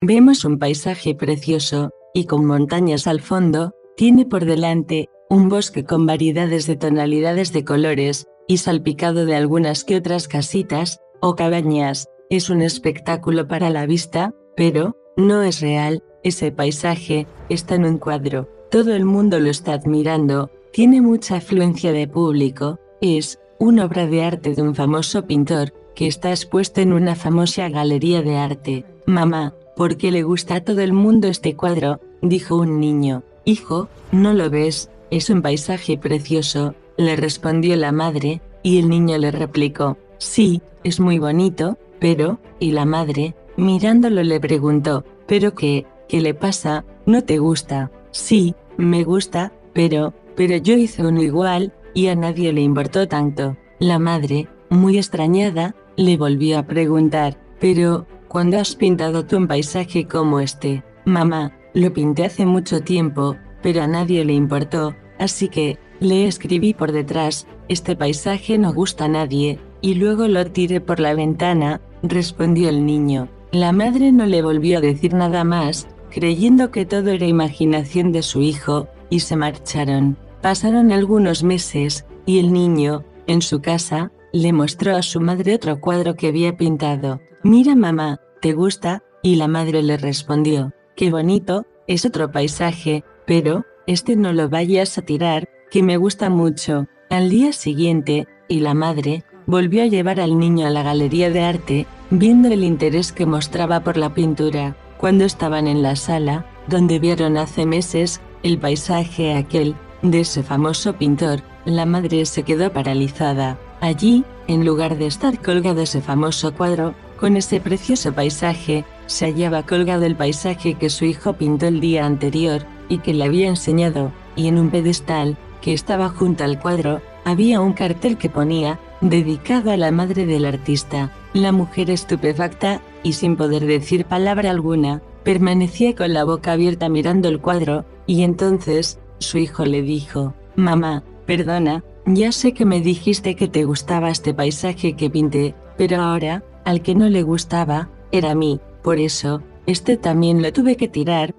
Vemos 0.00 0.44
un 0.44 0.60
paisaje 0.60 1.16
precioso, 1.16 1.90
y 2.14 2.26
con 2.26 2.44
montañas 2.44 3.08
al 3.08 3.20
fondo, 3.20 3.72
tiene 3.96 4.24
por 4.24 4.44
delante, 4.44 5.08
un 5.28 5.48
bosque 5.48 5.84
con 5.84 6.06
variedades 6.06 6.68
de 6.68 6.76
tonalidades 6.76 7.52
de 7.52 7.64
colores, 7.64 8.28
y 8.46 8.58
salpicado 8.58 9.26
de 9.26 9.34
algunas 9.34 9.82
que 9.82 9.96
otras 9.96 10.28
casitas, 10.28 11.00
o 11.20 11.34
cabañas, 11.34 12.06
es 12.30 12.48
un 12.48 12.62
espectáculo 12.62 13.48
para 13.48 13.70
la 13.70 13.86
vista, 13.86 14.32
pero, 14.56 14.96
no 15.16 15.42
es 15.42 15.60
real, 15.60 16.04
ese 16.22 16.52
paisaje, 16.52 17.26
está 17.48 17.74
en 17.74 17.84
un 17.84 17.98
cuadro, 17.98 18.48
todo 18.70 18.94
el 18.94 19.04
mundo 19.04 19.40
lo 19.40 19.50
está 19.50 19.72
admirando, 19.72 20.48
tiene 20.72 21.00
mucha 21.00 21.38
afluencia 21.38 21.90
de 21.90 22.06
público, 22.06 22.78
es, 23.00 23.40
una 23.58 23.86
obra 23.86 24.06
de 24.06 24.22
arte 24.22 24.54
de 24.54 24.62
un 24.62 24.76
famoso 24.76 25.26
pintor, 25.26 25.72
que 25.96 26.06
está 26.06 26.30
expuesto 26.30 26.80
en 26.80 26.92
una 26.92 27.16
famosa 27.16 27.68
galería 27.68 28.22
de 28.22 28.36
arte. 28.36 28.84
Mamá, 29.04 29.54
¿por 29.78 29.96
qué 29.96 30.10
le 30.10 30.24
gusta 30.24 30.56
a 30.56 30.60
todo 30.60 30.80
el 30.80 30.92
mundo 30.92 31.28
este 31.28 31.54
cuadro? 31.54 32.00
dijo 32.20 32.56
un 32.56 32.80
niño. 32.80 33.22
Hijo, 33.44 33.88
¿no 34.10 34.34
lo 34.34 34.50
ves? 34.50 34.90
Es 35.12 35.30
un 35.30 35.40
paisaje 35.40 35.96
precioso, 35.96 36.74
le 36.96 37.14
respondió 37.14 37.76
la 37.76 37.92
madre, 37.92 38.42
y 38.64 38.80
el 38.80 38.88
niño 38.88 39.16
le 39.18 39.30
replicó, 39.30 39.96
sí, 40.18 40.62
es 40.82 40.98
muy 40.98 41.20
bonito, 41.20 41.78
pero, 42.00 42.40
y 42.58 42.72
la 42.72 42.86
madre, 42.86 43.36
mirándolo 43.56 44.24
le 44.24 44.40
preguntó, 44.40 45.04
¿pero 45.28 45.54
qué? 45.54 45.86
¿Qué 46.08 46.20
le 46.22 46.34
pasa? 46.34 46.84
¿No 47.06 47.22
te 47.22 47.38
gusta? 47.38 47.92
Sí, 48.10 48.56
me 48.76 49.04
gusta, 49.04 49.52
pero, 49.74 50.12
pero 50.34 50.56
yo 50.56 50.74
hice 50.74 51.06
uno 51.06 51.22
igual, 51.22 51.72
y 51.94 52.08
a 52.08 52.16
nadie 52.16 52.52
le 52.52 52.62
importó 52.62 53.06
tanto. 53.06 53.56
La 53.78 54.00
madre, 54.00 54.48
muy 54.70 54.98
extrañada, 54.98 55.76
le 55.94 56.16
volvió 56.16 56.58
a 56.58 56.64
preguntar, 56.64 57.38
pero, 57.60 58.06
¿cuándo 58.28 58.58
has 58.58 58.74
pintado 58.76 59.24
tú 59.24 59.36
un 59.36 59.48
paisaje 59.48 60.06
como 60.06 60.40
este? 60.40 60.84
Mamá, 61.04 61.52
lo 61.74 61.92
pinté 61.92 62.24
hace 62.24 62.46
mucho 62.46 62.80
tiempo, 62.80 63.36
pero 63.62 63.82
a 63.82 63.86
nadie 63.86 64.24
le 64.24 64.34
importó, 64.34 64.94
así 65.18 65.48
que, 65.48 65.78
le 66.00 66.26
escribí 66.26 66.74
por 66.74 66.92
detrás, 66.92 67.46
este 67.68 67.96
paisaje 67.96 68.58
no 68.58 68.72
gusta 68.72 69.06
a 69.06 69.08
nadie, 69.08 69.58
y 69.80 69.94
luego 69.94 70.28
lo 70.28 70.44
tiré 70.50 70.80
por 70.80 71.00
la 71.00 71.14
ventana, 71.14 71.80
respondió 72.02 72.68
el 72.68 72.86
niño. 72.86 73.28
La 73.50 73.72
madre 73.72 74.12
no 74.12 74.26
le 74.26 74.42
volvió 74.42 74.78
a 74.78 74.80
decir 74.80 75.14
nada 75.14 75.42
más, 75.44 75.88
creyendo 76.10 76.70
que 76.70 76.86
todo 76.86 77.10
era 77.10 77.26
imaginación 77.26 78.12
de 78.12 78.22
su 78.22 78.42
hijo, 78.42 78.88
y 79.10 79.20
se 79.20 79.36
marcharon. 79.36 80.16
Pasaron 80.42 80.92
algunos 80.92 81.42
meses, 81.42 82.04
y 82.26 82.38
el 82.38 82.52
niño, 82.52 83.04
en 83.26 83.42
su 83.42 83.60
casa, 83.60 84.12
le 84.38 84.52
mostró 84.52 84.96
a 84.96 85.02
su 85.02 85.20
madre 85.20 85.54
otro 85.54 85.80
cuadro 85.80 86.14
que 86.14 86.28
había 86.28 86.56
pintado. 86.56 87.20
Mira 87.42 87.74
mamá, 87.74 88.20
¿te 88.40 88.52
gusta? 88.52 89.02
Y 89.22 89.36
la 89.36 89.48
madre 89.48 89.82
le 89.82 89.96
respondió, 89.96 90.72
qué 90.96 91.10
bonito, 91.10 91.66
es 91.86 92.04
otro 92.04 92.30
paisaje, 92.30 93.04
pero, 93.26 93.64
este 93.86 94.14
no 94.14 94.32
lo 94.32 94.48
vayas 94.48 94.96
a 94.96 95.02
tirar, 95.02 95.48
que 95.70 95.82
me 95.82 95.96
gusta 95.96 96.30
mucho. 96.30 96.86
Al 97.10 97.30
día 97.30 97.52
siguiente, 97.52 98.28
y 98.48 98.60
la 98.60 98.74
madre, 98.74 99.24
volvió 99.46 99.82
a 99.82 99.86
llevar 99.86 100.20
al 100.20 100.38
niño 100.38 100.66
a 100.66 100.70
la 100.70 100.82
galería 100.82 101.30
de 101.30 101.40
arte, 101.40 101.86
viendo 102.10 102.48
el 102.48 102.62
interés 102.62 103.12
que 103.12 103.26
mostraba 103.26 103.80
por 103.80 103.96
la 103.96 104.14
pintura. 104.14 104.76
Cuando 104.98 105.24
estaban 105.24 105.66
en 105.66 105.82
la 105.82 105.96
sala, 105.96 106.46
donde 106.68 106.98
vieron 106.98 107.36
hace 107.38 107.66
meses 107.66 108.20
el 108.42 108.58
paisaje 108.58 109.34
aquel, 109.34 109.74
de 110.02 110.20
ese 110.20 110.42
famoso 110.42 110.92
pintor, 110.92 111.40
la 111.64 111.86
madre 111.86 112.24
se 112.24 112.44
quedó 112.44 112.72
paralizada. 112.72 113.58
Allí, 113.80 114.24
en 114.48 114.64
lugar 114.64 114.98
de 114.98 115.06
estar 115.06 115.40
colgado 115.40 115.82
ese 115.82 116.00
famoso 116.00 116.52
cuadro, 116.54 116.94
con 117.18 117.36
ese 117.36 117.60
precioso 117.60 118.12
paisaje, 118.12 118.84
se 119.06 119.26
hallaba 119.26 119.64
colgado 119.64 120.04
el 120.04 120.16
paisaje 120.16 120.74
que 120.74 120.90
su 120.90 121.04
hijo 121.04 121.34
pintó 121.34 121.66
el 121.66 121.80
día 121.80 122.06
anterior 122.06 122.64
y 122.88 122.98
que 122.98 123.14
le 123.14 123.24
había 123.24 123.48
enseñado, 123.48 124.12
y 124.36 124.48
en 124.48 124.58
un 124.58 124.70
pedestal, 124.70 125.36
que 125.60 125.72
estaba 125.72 126.08
junto 126.08 126.44
al 126.44 126.60
cuadro, 126.60 127.00
había 127.24 127.60
un 127.60 127.72
cartel 127.72 128.16
que 128.16 128.30
ponía, 128.30 128.78
dedicado 129.00 129.70
a 129.70 129.76
la 129.76 129.90
madre 129.90 130.26
del 130.26 130.44
artista. 130.44 131.12
La 131.32 131.52
mujer 131.52 131.90
estupefacta, 131.90 132.80
y 133.02 133.12
sin 133.12 133.36
poder 133.36 133.66
decir 133.66 134.04
palabra 134.04 134.50
alguna, 134.50 135.02
permanecía 135.24 135.94
con 135.94 136.14
la 136.14 136.24
boca 136.24 136.52
abierta 136.52 136.88
mirando 136.88 137.28
el 137.28 137.40
cuadro, 137.40 137.84
y 138.06 138.22
entonces, 138.22 138.98
su 139.18 139.38
hijo 139.38 139.64
le 139.64 139.82
dijo, 139.82 140.34
Mamá, 140.56 141.02
perdona, 141.26 141.84
ya 142.14 142.32
sé 142.32 142.52
que 142.52 142.64
me 142.64 142.80
dijiste 142.80 143.36
que 143.36 143.48
te 143.48 143.64
gustaba 143.64 144.10
este 144.10 144.34
paisaje 144.34 144.94
que 144.94 145.10
pinté, 145.10 145.54
pero 145.76 146.00
ahora, 146.00 146.44
al 146.64 146.82
que 146.82 146.94
no 146.94 147.08
le 147.08 147.22
gustaba, 147.22 147.90
era 148.12 148.32
a 148.32 148.34
mí, 148.34 148.60
por 148.82 148.98
eso, 148.98 149.42
este 149.66 149.96
también 149.96 150.42
lo 150.42 150.52
tuve 150.52 150.76
que 150.76 150.88
tirar. 150.88 151.34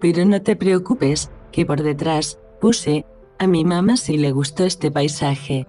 Pero 0.00 0.24
no 0.24 0.40
te 0.42 0.56
preocupes, 0.56 1.30
que 1.52 1.66
por 1.66 1.82
detrás, 1.82 2.38
puse, 2.60 3.04
a 3.38 3.46
mi 3.46 3.64
mamá 3.64 3.96
sí 3.96 4.16
le 4.16 4.32
gustó 4.32 4.64
este 4.64 4.90
paisaje. 4.90 5.66